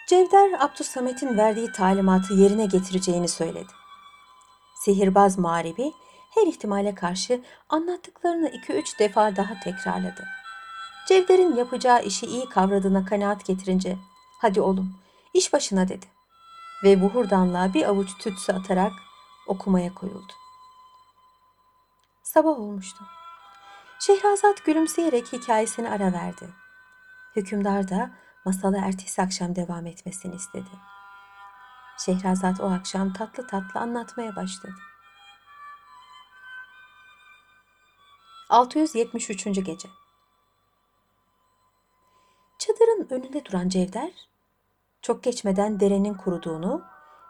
Cevder 0.09 0.51
Abdüssamet'in 0.59 1.37
verdiği 1.37 1.71
talimatı 1.71 2.33
yerine 2.33 2.65
getireceğini 2.65 3.27
söyledi. 3.27 3.71
Sihirbaz 4.75 5.37
mağribi 5.37 5.91
her 6.35 6.47
ihtimale 6.47 6.95
karşı 6.95 7.41
anlattıklarını 7.69 8.49
iki 8.49 8.73
üç 8.73 8.99
defa 8.99 9.35
daha 9.35 9.59
tekrarladı. 9.59 10.25
Cevder'in 11.07 11.55
yapacağı 11.55 12.03
işi 12.03 12.25
iyi 12.25 12.49
kavradığına 12.49 13.05
kanaat 13.05 13.45
getirince 13.45 13.97
hadi 14.41 14.61
oğlum 14.61 14.95
iş 15.33 15.53
başına 15.53 15.87
dedi. 15.87 16.05
Ve 16.83 17.01
buhurdanlığa 17.01 17.73
bir 17.73 17.89
avuç 17.89 18.17
tütsü 18.17 18.53
atarak 18.53 18.91
okumaya 19.47 19.93
koyuldu. 19.93 20.33
Sabah 22.33 22.59
olmuştu. 22.59 23.03
Şehrazat 23.99 24.65
gülümseyerek 24.65 25.33
hikayesini 25.33 25.89
ara 25.89 26.13
verdi. 26.13 26.49
Hükümdar 27.35 27.89
da 27.89 28.11
masala 28.45 28.77
ertesi 28.77 29.21
akşam 29.21 29.55
devam 29.55 29.85
etmesini 29.85 30.35
istedi. 30.35 30.69
Şehrazat 32.05 32.61
o 32.61 32.71
akşam 32.71 33.13
tatlı 33.13 33.47
tatlı 33.47 33.79
anlatmaya 33.79 34.35
başladı. 34.35 34.73
673. 38.49 39.43
Gece 39.45 39.89
Çadırın 42.59 43.07
önünde 43.09 43.45
duran 43.45 43.69
Cevder, 43.69 44.11
çok 45.01 45.23
geçmeden 45.23 45.79
derenin 45.79 46.13
kuruduğunu 46.13 46.83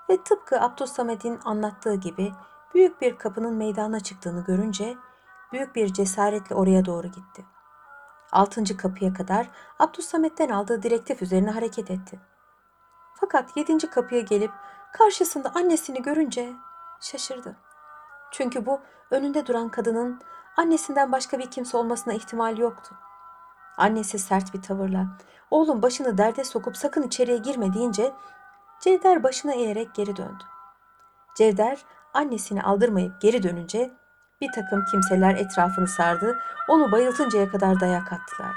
ve 0.09 0.23
tıpkı 0.23 0.61
Abdülsamed'in 0.61 1.39
anlattığı 1.45 1.95
gibi 1.95 2.31
büyük 2.73 3.01
bir 3.01 3.17
kapının 3.17 3.53
meydana 3.53 3.99
çıktığını 3.99 4.43
görünce 4.43 4.97
büyük 5.51 5.75
bir 5.75 5.93
cesaretle 5.93 6.55
oraya 6.55 6.85
doğru 6.85 7.07
gitti. 7.07 7.45
Altıncı 8.31 8.77
kapıya 8.77 9.13
kadar 9.13 9.49
Abdülsamet'ten 9.79 10.49
aldığı 10.49 10.83
direktif 10.83 11.21
üzerine 11.21 11.51
hareket 11.51 11.91
etti. 11.91 12.19
Fakat 13.15 13.57
yedinci 13.57 13.89
kapıya 13.89 14.21
gelip 14.21 14.51
karşısında 14.93 15.51
annesini 15.55 16.01
görünce 16.01 16.53
şaşırdı. 17.01 17.55
Çünkü 18.31 18.65
bu 18.65 18.79
önünde 19.11 19.47
duran 19.47 19.69
kadının 19.69 20.21
annesinden 20.57 21.11
başka 21.11 21.39
bir 21.39 21.51
kimse 21.51 21.77
olmasına 21.77 22.13
ihtimal 22.13 22.57
yoktu. 22.57 22.95
Annesi 23.77 24.19
sert 24.19 24.53
bir 24.53 24.61
tavırla 24.61 25.07
oğlum 25.51 25.81
başını 25.81 26.17
derde 26.17 26.43
sokup 26.43 26.77
sakın 26.77 27.03
içeriye 27.03 27.37
girme 27.37 27.73
deyince 27.73 28.13
Cevder 28.79 29.23
başını 29.23 29.53
eğerek 29.53 29.95
geri 29.95 30.15
döndü. 30.15 30.43
Cevder 31.35 31.85
annesini 32.13 32.63
aldırmayıp 32.63 33.21
geri 33.21 33.43
dönünce 33.43 33.91
bir 34.41 34.51
takım 34.51 34.85
kimseler 34.91 35.35
etrafını 35.35 35.87
sardı, 35.87 36.39
onu 36.67 36.91
bayıltıncaya 36.91 37.49
kadar 37.49 37.79
dayak 37.79 38.13
attılar. 38.13 38.55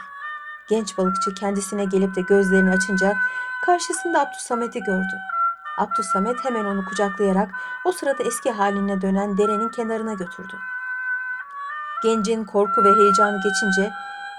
Genç 0.68 0.98
balıkçı 0.98 1.34
kendisine 1.34 1.84
gelip 1.84 2.16
de 2.16 2.20
gözlerini 2.20 2.70
açınca 2.70 3.14
karşısında 3.66 4.20
Abdüsamet'i 4.20 4.80
gördü. 4.80 5.18
Abdüsamet 5.78 6.44
hemen 6.44 6.64
onu 6.64 6.84
kucaklayarak 6.84 7.50
o 7.84 7.92
sırada 7.92 8.22
eski 8.22 8.50
haline 8.50 9.00
dönen 9.00 9.38
derenin 9.38 9.68
kenarına 9.68 10.12
götürdü. 10.12 10.56
Gencin 12.02 12.44
korku 12.44 12.84
ve 12.84 12.94
heyecanı 12.94 13.36
geçince 13.36 13.92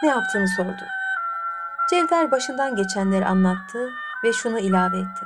ne 0.04 0.10
yaptığını 0.10 0.48
sordu. 0.48 0.84
Cevder 1.90 2.32
başından 2.32 2.76
geçenleri 2.76 3.26
anlattı 3.26 3.90
ve 4.24 4.34
şunu 4.34 4.60
ilave 4.60 4.98
etti. 4.98 5.26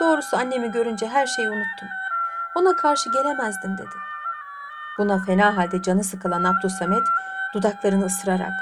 Doğrusu 0.00 0.36
annemi 0.36 0.70
görünce 0.70 1.08
her 1.08 1.26
şeyi 1.26 1.48
unuttum. 1.48 1.88
Ona 2.54 2.76
karşı 2.76 3.10
gelemezdim 3.10 3.78
dedi. 3.78 3.96
Buna 4.98 5.24
fena 5.24 5.56
halde 5.56 5.82
canı 5.82 6.04
sıkılan 6.04 6.44
Abdülsamet 6.44 7.06
dudaklarını 7.54 8.06
ısırarak 8.06 8.52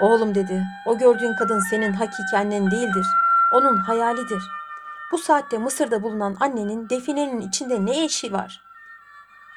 Oğlum 0.00 0.34
dedi, 0.34 0.66
o 0.86 0.98
gördüğün 0.98 1.34
kadın 1.34 1.60
senin 1.70 1.92
hakiki 1.92 2.36
annen 2.36 2.70
değildir. 2.70 3.06
Onun 3.52 3.76
hayalidir. 3.76 4.42
Bu 5.12 5.18
saatte 5.18 5.58
Mısır'da 5.58 6.02
bulunan 6.02 6.36
annenin 6.40 6.88
definenin 6.88 7.40
içinde 7.40 7.86
ne 7.86 8.04
işi 8.04 8.32
var? 8.32 8.62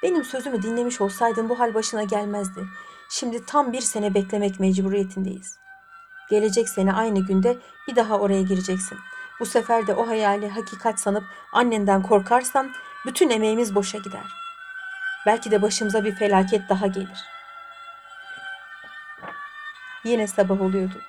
Benim 0.03 0.23
sözümü 0.23 0.61
dinlemiş 0.61 1.01
olsaydın 1.01 1.49
bu 1.49 1.59
hal 1.59 1.73
başına 1.73 2.03
gelmezdi. 2.03 2.67
Şimdi 3.09 3.45
tam 3.45 3.73
bir 3.73 3.81
sene 3.81 4.13
beklemek 4.13 4.59
mecburiyetindeyiz. 4.59 5.57
Gelecek 6.29 6.69
sene 6.69 6.93
aynı 6.93 7.19
günde 7.19 7.57
bir 7.87 7.95
daha 7.95 8.19
oraya 8.19 8.41
gireceksin. 8.41 8.97
Bu 9.39 9.45
sefer 9.45 9.87
de 9.87 9.93
o 9.93 10.07
hayali 10.07 10.49
hakikat 10.49 10.99
sanıp 10.99 11.23
annenden 11.53 12.03
korkarsan 12.03 12.71
bütün 13.05 13.29
emeğimiz 13.29 13.75
boşa 13.75 13.97
gider. 13.97 14.25
Belki 15.25 15.51
de 15.51 15.61
başımıza 15.61 16.03
bir 16.03 16.15
felaket 16.15 16.69
daha 16.69 16.87
gelir. 16.87 17.23
Yine 20.03 20.27
sabah 20.27 20.61
oluyordu. 20.61 21.01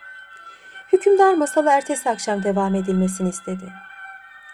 Hükümdar 0.92 1.34
masalı 1.34 1.70
ertesi 1.70 2.10
akşam 2.10 2.42
devam 2.42 2.74
edilmesini 2.74 3.28
istedi. 3.28 3.72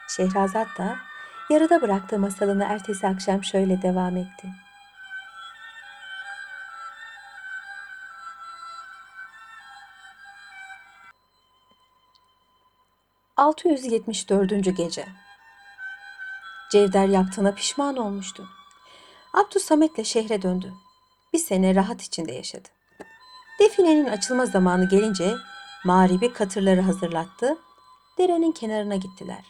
Şehrazat 0.08 0.78
da 0.78 0.96
yarıda 1.50 1.82
bıraktığı 1.82 2.18
masalını 2.18 2.64
ertesi 2.64 3.06
akşam 3.06 3.44
şöyle 3.44 3.82
devam 3.82 4.16
etti. 4.16 4.48
...674. 13.36 14.70
Gece 14.70 15.06
Cevder 16.70 17.06
yaptığına 17.06 17.52
pişman 17.52 17.96
olmuştu. 17.96 18.48
Abdüsamet'le 19.34 20.04
şehre 20.04 20.42
döndü. 20.42 20.72
Bir 21.32 21.38
sene 21.38 21.74
rahat 21.74 22.02
içinde 22.02 22.32
yaşadı. 22.32 22.68
Definenin 23.60 24.04
açılma 24.04 24.46
zamanı 24.46 24.88
gelince 24.88 25.34
mağribi 25.84 26.32
katırları 26.32 26.80
hazırlattı. 26.80 27.58
Derenin 28.18 28.52
kenarına 28.52 28.96
gittiler. 28.96 29.44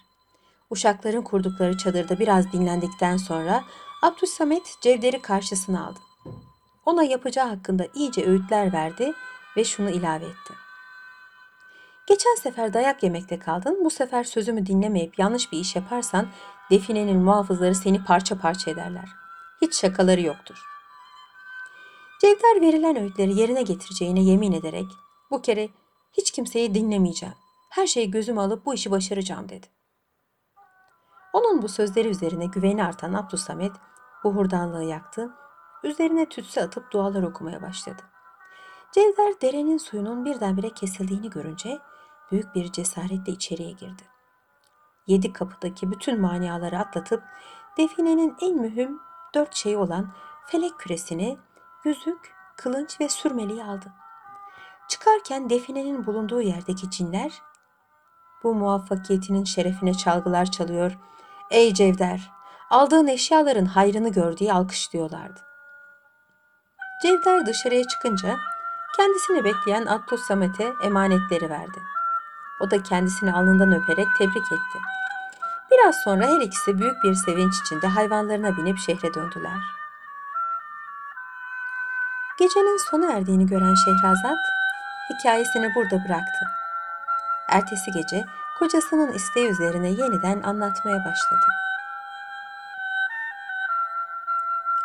Uşakların 0.70 1.22
kurdukları 1.22 1.78
çadırda 1.78 2.18
biraz 2.18 2.52
dinlendikten 2.52 3.16
sonra 3.16 3.64
Abdülsamet 4.02 4.76
Cevder'i 4.80 5.22
karşısına 5.22 5.86
aldı. 5.86 6.00
Ona 6.86 7.02
yapacağı 7.02 7.48
hakkında 7.48 7.86
iyice 7.94 8.26
öğütler 8.26 8.72
verdi 8.72 9.12
ve 9.56 9.64
şunu 9.64 9.90
ilave 9.90 10.24
etti. 10.24 10.54
Geçen 12.06 12.34
sefer 12.34 12.74
dayak 12.74 13.02
yemekte 13.02 13.38
kaldın, 13.38 13.84
bu 13.84 13.90
sefer 13.90 14.24
sözümü 14.24 14.66
dinlemeyip 14.66 15.18
yanlış 15.18 15.52
bir 15.52 15.58
iş 15.58 15.76
yaparsan 15.76 16.28
definenin 16.70 17.22
muhafızları 17.22 17.74
seni 17.74 18.04
parça 18.04 18.38
parça 18.38 18.70
ederler. 18.70 19.08
Hiç 19.62 19.74
şakaları 19.74 20.20
yoktur. 20.20 20.62
Cevder 22.20 22.60
verilen 22.60 22.96
öğütleri 22.96 23.38
yerine 23.38 23.62
getireceğine 23.62 24.20
yemin 24.20 24.52
ederek 24.52 24.86
bu 25.30 25.42
kere 25.42 25.68
hiç 26.12 26.30
kimseyi 26.30 26.74
dinlemeyeceğim. 26.74 27.34
Her 27.70 27.86
şeyi 27.86 28.10
gözüme 28.10 28.40
alıp 28.40 28.66
bu 28.66 28.74
işi 28.74 28.90
başaracağım 28.90 29.48
dedi. 29.48 29.66
Onun 31.32 31.62
bu 31.62 31.68
sözleri 31.68 32.08
üzerine 32.08 32.46
güveni 32.46 32.84
artan 32.84 33.12
Abdülsamet 33.12 33.72
bu 34.24 34.34
hurdanlığı 34.34 34.84
yaktı, 34.84 35.30
üzerine 35.82 36.28
tütsü 36.28 36.60
atıp 36.60 36.92
dualar 36.92 37.22
okumaya 37.22 37.62
başladı. 37.62 38.02
Cevder 38.92 39.40
derenin 39.40 39.78
suyunun 39.78 40.24
birdenbire 40.24 40.70
kesildiğini 40.70 41.30
görünce 41.30 41.78
büyük 42.32 42.54
bir 42.54 42.72
cesaretle 42.72 43.32
içeriye 43.32 43.72
girdi. 43.72 44.02
Yedi 45.10 45.32
kapıdaki 45.32 45.90
bütün 45.90 46.20
maniaları 46.20 46.78
atlatıp 46.78 47.22
definenin 47.78 48.36
en 48.40 48.56
mühim 48.56 49.00
dört 49.34 49.54
şeyi 49.54 49.76
olan 49.76 50.12
felek 50.46 50.78
küresini 50.78 51.38
yüzük, 51.84 52.34
kılınç 52.56 53.00
ve 53.00 53.08
sürmeliği 53.08 53.64
aldı. 53.64 53.92
Çıkarken 54.88 55.50
definenin 55.50 56.06
bulunduğu 56.06 56.40
yerdeki 56.40 56.90
cinler 56.90 57.42
bu 58.42 58.54
muvaffakiyetinin 58.54 59.44
şerefine 59.44 59.94
çalgılar 59.94 60.50
çalıyor. 60.50 60.98
Ey 61.50 61.74
Cevder, 61.74 62.30
aldığın 62.70 63.06
eşyaların 63.06 63.64
hayrını 63.64 64.08
gör 64.08 64.36
diye 64.36 64.52
alkışlıyorlardı. 64.52 65.40
Cevder 67.02 67.46
dışarıya 67.46 67.84
çıkınca 67.84 68.36
kendisini 68.96 69.44
bekleyen 69.44 69.86
Attos 69.86 70.20
Samet'e 70.20 70.72
emanetleri 70.84 71.50
verdi. 71.50 71.78
O 72.60 72.70
da 72.70 72.82
kendisini 72.82 73.32
alnından 73.32 73.72
öperek 73.72 74.06
tebrik 74.18 74.52
etti. 74.52 74.78
Biraz 75.70 75.96
sonra 76.04 76.26
her 76.26 76.40
ikisi 76.40 76.78
büyük 76.78 77.04
bir 77.04 77.14
sevinç 77.14 77.54
içinde 77.60 77.86
hayvanlarına 77.86 78.56
binip 78.56 78.78
şehre 78.78 79.14
döndüler. 79.14 79.60
Gecenin 82.38 82.90
sona 82.90 83.12
erdiğini 83.12 83.46
gören 83.46 83.74
Şehrazat 83.74 84.38
hikayesini 85.10 85.74
burada 85.74 86.04
bıraktı. 86.04 86.46
Ertesi 87.48 87.90
gece 87.90 88.24
kocasının 88.58 89.12
isteği 89.12 89.50
üzerine 89.50 89.88
yeniden 89.88 90.42
anlatmaya 90.42 90.98
başladı. 90.98 91.46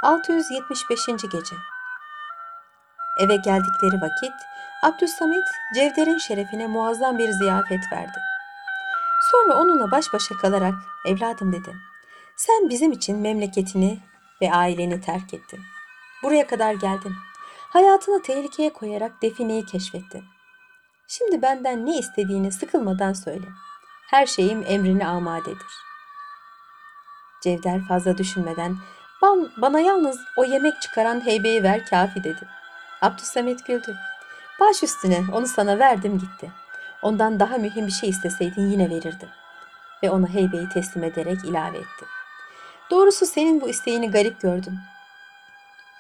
675. 0.02 1.06
Gece 1.32 1.56
Eve 3.20 3.36
geldikleri 3.36 4.02
vakit 4.02 4.34
Abdülsamit 4.84 5.48
Cevder'in 5.76 6.18
şerefine 6.18 6.68
muazzam 6.68 7.18
bir 7.18 7.32
ziyafet 7.32 7.80
verdi. 7.94 8.20
Sonra 9.32 9.54
onunla 9.54 9.92
baş 9.92 10.14
başa 10.14 10.36
kalarak 10.36 10.74
evladım 11.06 11.54
dedi. 11.54 11.76
Sen 12.38 12.70
bizim 12.70 12.92
için 12.92 13.18
memleketini 13.18 14.00
ve 14.42 14.54
aileni 14.54 15.02
terk 15.02 15.34
ettin. 15.34 15.60
Buraya 16.24 16.48
kadar 16.48 16.74
geldin. 16.74 17.14
Hayatını 17.70 18.22
tehlikeye 18.22 18.74
koyarak 18.74 19.22
defineyi 19.22 19.66
keşfettin. 19.66 20.24
Şimdi 21.08 21.42
benden 21.42 21.86
ne 21.86 21.98
istediğini 21.98 22.52
sıkılmadan 22.52 23.14
söyle. 23.14 23.46
Her 24.10 24.26
şeyim 24.26 24.64
emrine 24.68 25.08
amadedir. 25.08 25.86
Cevder 27.44 27.82
fazla 27.88 28.18
düşünmeden 28.18 28.78
bana 29.58 29.80
yalnız 29.80 30.20
o 30.38 30.44
yemek 30.44 30.82
çıkaran 30.82 31.26
heybeyi 31.26 31.64
ver 31.64 31.86
kafi 31.86 32.24
dedi. 32.24 32.48
Abdüsamet 33.02 33.66
güldü. 33.66 33.96
Baş 34.60 34.84
üstüne 34.84 35.24
onu 35.34 35.48
sana 35.48 35.80
verdim 35.80 36.20
gitti. 36.20 36.52
Ondan 37.02 37.40
daha 37.40 37.58
mühim 37.58 37.88
bir 37.88 37.92
şey 37.92 38.10
isteseydin 38.10 38.72
yine 38.72 38.90
verirdim. 38.90 39.30
Ve 40.04 40.10
ona 40.10 40.28
heybeyi 40.28 40.70
teslim 40.70 41.04
ederek 41.04 41.46
ilave 41.46 41.78
etti. 41.78 42.06
Doğrusu 42.92 43.26
senin 43.26 43.62
bu 43.62 43.70
isteğini 43.70 44.12
garip 44.12 44.42
gördüm. 44.42 44.80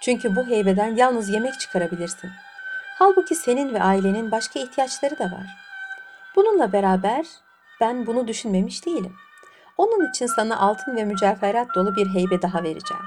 Çünkü 0.01 0.35
bu 0.35 0.47
heybeden 0.47 0.95
yalnız 0.95 1.29
yemek 1.29 1.59
çıkarabilirsin. 1.59 2.31
Halbuki 2.97 3.35
senin 3.35 3.73
ve 3.73 3.83
ailenin 3.83 4.31
başka 4.31 4.59
ihtiyaçları 4.59 5.19
da 5.19 5.23
var. 5.23 5.57
Bununla 6.35 6.73
beraber 6.73 7.25
ben 7.81 8.05
bunu 8.07 8.27
düşünmemiş 8.27 8.85
değilim. 8.85 9.15
Onun 9.77 10.09
için 10.09 10.25
sana 10.25 10.59
altın 10.59 10.95
ve 10.95 11.05
mücevherat 11.05 11.75
dolu 11.75 11.95
bir 11.95 12.07
heybe 12.13 12.41
daha 12.41 12.63
vereceğim. 12.63 13.03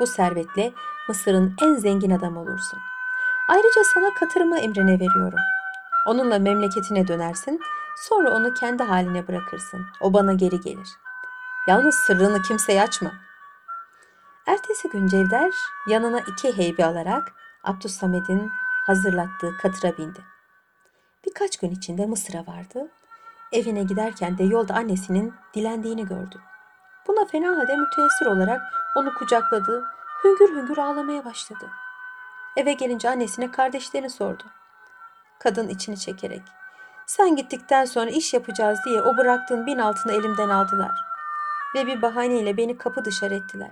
Bu 0.00 0.06
servetle 0.06 0.72
Mısır'ın 1.08 1.56
en 1.62 1.74
zengin 1.74 2.10
adamı 2.10 2.40
olursun. 2.40 2.78
Ayrıca 3.50 3.84
sana 3.84 4.14
katırımı 4.14 4.58
emrine 4.58 5.00
veriyorum. 5.00 5.38
Onunla 6.06 6.38
memleketine 6.38 7.08
dönersin, 7.08 7.60
sonra 7.96 8.30
onu 8.30 8.54
kendi 8.54 8.82
haline 8.82 9.28
bırakırsın. 9.28 9.86
O 10.00 10.12
bana 10.12 10.32
geri 10.32 10.60
gelir. 10.60 10.88
Yalnız 11.68 11.94
sırrını 11.94 12.42
kimseye 12.42 12.82
açma. 12.82 13.12
Ertesi 14.46 14.88
gün 14.88 15.06
Cevder 15.06 15.50
yanına 15.88 16.20
iki 16.20 16.56
heybe 16.56 16.84
alarak 16.84 17.32
Abdüssamed'in 17.64 18.50
hazırlattığı 18.86 19.56
katıra 19.62 19.98
bindi. 19.98 20.20
Birkaç 21.26 21.56
gün 21.56 21.70
içinde 21.70 22.06
Mısır'a 22.06 22.46
vardı. 22.46 22.88
Evine 23.52 23.82
giderken 23.82 24.38
de 24.38 24.44
yolda 24.44 24.74
annesinin 24.74 25.34
dilendiğini 25.54 26.06
gördü. 26.06 26.40
Buna 27.06 27.24
fena 27.24 27.48
halde 27.48 27.76
müteessir 27.76 28.26
olarak 28.26 28.60
onu 28.96 29.14
kucakladı, 29.14 29.84
hüngür 30.24 30.56
hüngür 30.56 30.78
ağlamaya 30.78 31.24
başladı. 31.24 31.70
Eve 32.56 32.72
gelince 32.72 33.10
annesine 33.10 33.50
kardeşlerini 33.50 34.10
sordu. 34.10 34.44
Kadın 35.38 35.68
içini 35.68 35.98
çekerek, 35.98 36.42
Sen 37.10 37.36
gittikten 37.36 37.84
sonra 37.84 38.10
iş 38.10 38.34
yapacağız 38.34 38.78
diye 38.84 39.02
o 39.02 39.16
bıraktığın 39.16 39.66
bin 39.66 39.78
altını 39.78 40.12
elimden 40.12 40.48
aldılar. 40.48 40.90
Ve 41.74 41.86
bir 41.86 42.02
bahaneyle 42.02 42.56
beni 42.56 42.78
kapı 42.78 43.04
dışarı 43.04 43.34
ettiler. 43.34 43.70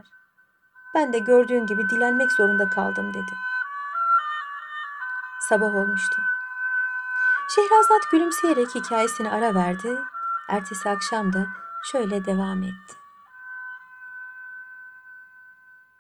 Ben 0.95 1.13
de 1.13 1.19
gördüğün 1.19 1.67
gibi 1.67 1.89
dilenmek 1.89 2.33
zorunda 2.33 2.71
kaldım 2.71 3.15
dedi. 3.15 3.33
Sabah 5.49 5.75
olmuştu. 5.75 6.23
Şehrazat 7.55 8.11
gülümseyerek 8.11 8.75
hikayesine 8.75 9.31
ara 9.31 9.55
verdi. 9.55 9.99
Ertesi 10.49 10.91
akşam 10.91 11.33
da 11.33 11.47
şöyle 11.93 12.25
devam 12.25 12.63
etti. 12.63 13.08